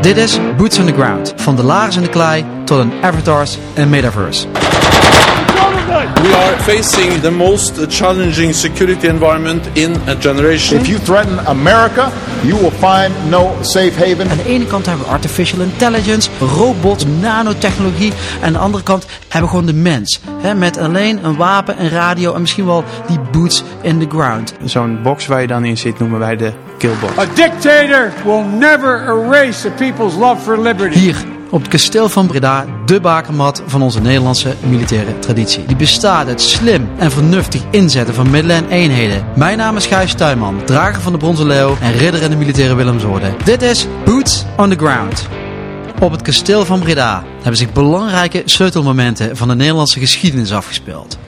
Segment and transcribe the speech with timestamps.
[0.00, 1.32] Dit is Boots on the Ground.
[1.36, 4.46] Van de lagers in de klei tot een avatars en metaverse.
[6.40, 10.80] We are facing the most challenging security environment in a generation.
[10.80, 12.10] If you threaten America,
[12.42, 14.30] you will find no safe haven.
[14.30, 18.12] Aan de ene kant hebben we artificial intelligence, robots, nanotechnologie.
[18.40, 20.20] En aan de andere kant hebben we gewoon de mens.
[20.40, 24.54] Hè, met alleen een wapen, een radio en misschien wel die boots in the ground.
[24.64, 27.18] Zo'n box waar je dan in zit noemen wij de killbox.
[27.18, 30.98] A dictator will never erase a people's love for liberty.
[30.98, 35.64] Hier op het kasteel van Breda, de bakermat van onze Nederlandse militaire traditie.
[35.64, 39.26] Die bestaat uit slim en vernuftig inzetten van middelen en eenheden.
[39.36, 42.74] Mijn naam is Gijs Tuinman, drager van de Bronzen Leeuw en ridder in de militaire
[42.74, 43.34] Willemsorde.
[43.44, 45.28] Dit is Boots on the Ground.
[46.00, 51.18] Op het kasteel van Breda hebben zich belangrijke sleutelmomenten van de Nederlandse geschiedenis afgespeeld.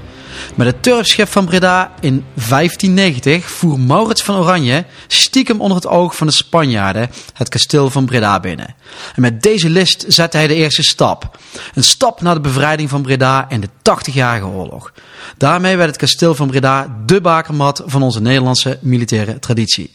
[0.55, 6.17] Met het turfschip van Breda in 1590 voer Maurits van Oranje stiekem onder het oog
[6.17, 8.75] van de Spanjaarden het kasteel van Breda binnen.
[9.15, 11.39] En met deze list zette hij de eerste stap.
[11.75, 14.93] Een stap naar de bevrijding van Breda in de 80-jarige oorlog.
[15.37, 19.93] Daarmee werd het kasteel van Breda de bakermat van onze Nederlandse militaire traditie.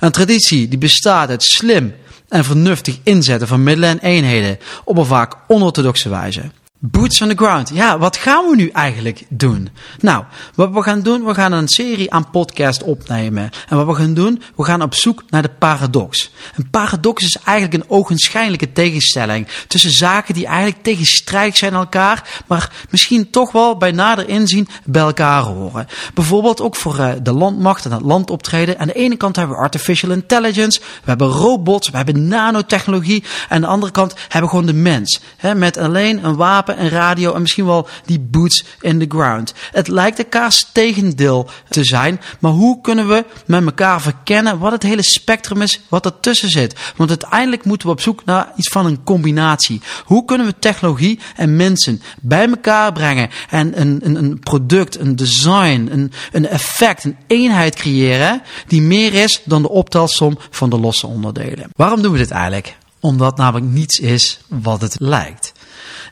[0.00, 1.94] Een traditie die bestaat uit slim
[2.28, 6.50] en vernuftig inzetten van middelen en eenheden op een vaak onorthodoxe wijze.
[6.78, 7.70] Boots on the ground.
[7.74, 9.68] Ja, wat gaan we nu eigenlijk doen?
[10.00, 10.24] Nou,
[10.54, 13.50] wat we gaan doen, we gaan een serie aan podcast opnemen.
[13.68, 16.30] En wat we gaan doen, we gaan op zoek naar de paradox.
[16.56, 22.72] Een paradox is eigenlijk een ogenschijnlijke tegenstelling tussen zaken die eigenlijk tegenstrijdig zijn elkaar, maar
[22.90, 25.86] misschien toch wel bij nader inzien bij elkaar horen.
[26.14, 28.78] Bijvoorbeeld ook voor uh, de landmacht en het landoptreden.
[28.78, 33.24] Aan de ene kant hebben we artificial intelligence, we hebben robots, we hebben nanotechnologie.
[33.48, 35.20] En aan de andere kant hebben we gewoon de mens.
[35.36, 39.54] Hè, met alleen een wapen en radio en misschien wel die boots in the ground.
[39.72, 44.82] Het lijkt elkaars tegendeel te zijn, maar hoe kunnen we met elkaar verkennen wat het
[44.82, 46.74] hele spectrum is wat ertussen zit?
[46.96, 49.80] Want uiteindelijk moeten we op zoek naar iets van een combinatie.
[50.04, 55.16] Hoe kunnen we technologie en mensen bij elkaar brengen en een, een, een product, een
[55.16, 60.78] design, een, een effect, een eenheid creëren die meer is dan de optelsom van de
[60.78, 61.70] losse onderdelen?
[61.76, 62.76] Waarom doen we dit eigenlijk?
[63.00, 65.52] Omdat namelijk niets is wat het lijkt.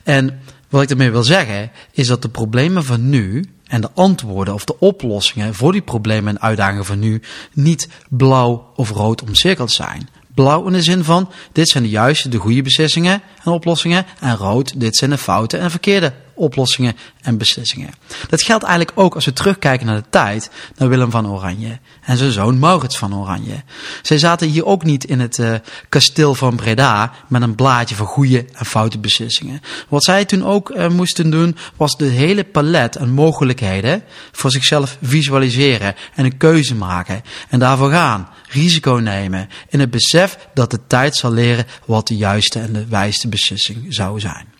[0.05, 0.39] En
[0.69, 4.65] wat ik ermee wil zeggen, is dat de problemen van nu en de antwoorden of
[4.65, 7.21] de oplossingen voor die problemen en uitdagingen van nu
[7.53, 10.09] niet blauw of rood omcirkeld zijn.
[10.33, 14.05] Blauw in de zin van, dit zijn de juiste, de goede beslissingen en oplossingen.
[14.19, 17.93] En rood, dit zijn de foute en verkeerde oplossingen en beslissingen.
[18.29, 22.17] Dat geldt eigenlijk ook als we terugkijken naar de tijd, naar Willem van Oranje en
[22.17, 23.63] zijn zoon Maurits van Oranje.
[24.01, 25.53] Zij zaten hier ook niet in het uh,
[25.89, 29.61] kasteel van Breda met een blaadje van goede en foute beslissingen.
[29.89, 34.97] Wat zij toen ook uh, moesten doen, was de hele palet aan mogelijkheden voor zichzelf
[35.01, 37.21] visualiseren en een keuze maken.
[37.49, 42.17] En daarvoor gaan, risico nemen, in het besef dat de tijd zal leren wat de
[42.17, 44.54] juiste en de wijste beslissing zou zijn.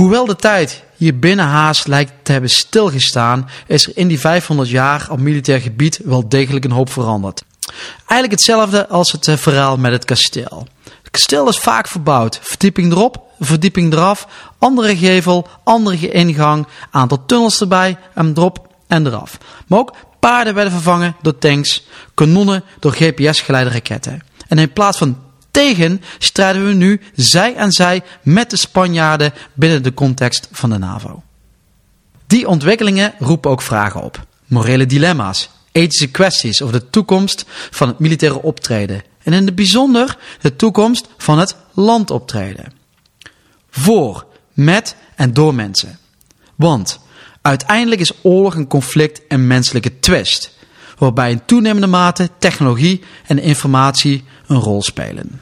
[0.00, 4.68] Hoewel de tijd hier binnen haast lijkt te hebben stilgestaan, is er in die 500
[4.68, 7.42] jaar op militair gebied wel degelijk een hoop veranderd.
[7.98, 10.66] Eigenlijk hetzelfde als het verhaal met het kasteel.
[10.82, 12.38] Het kasteel is vaak verbouwd.
[12.42, 14.26] Verdieping erop, verdieping eraf,
[14.58, 19.38] andere gevel, andere ingang, aantal tunnels erbij en erop en eraf.
[19.66, 24.22] Maar ook paarden werden vervangen door tanks, kanonnen door GPS-geleide raketten.
[24.48, 25.18] En in plaats van
[25.50, 30.78] tegen strijden we nu zij aan zij met de Spanjaarden binnen de context van de
[30.78, 31.22] NAVO.
[32.26, 34.26] Die ontwikkelingen roepen ook vragen op.
[34.46, 39.02] Morele dilemma's, ethische kwesties over de toekomst van het militaire optreden.
[39.22, 42.72] En in het bijzonder de toekomst van het landoptreden.
[43.70, 45.98] Voor, met en door mensen.
[46.56, 47.00] Want
[47.42, 50.58] uiteindelijk is oorlog een conflict en menselijke twist
[51.00, 55.40] waarbij in toenemende mate technologie en informatie een rol spelen.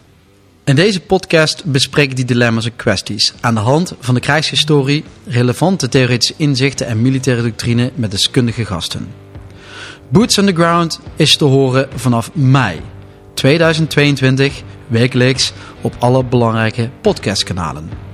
[0.64, 5.04] In deze podcast bespreek ik die dilemma's en kwesties aan de hand van de krijgshistorie,
[5.26, 9.08] relevante theoretische inzichten en militaire doctrine met deskundige gasten.
[10.08, 12.80] Boots on the Ground is te horen vanaf mei
[13.34, 18.07] 2022 wekelijks op alle belangrijke podcastkanalen.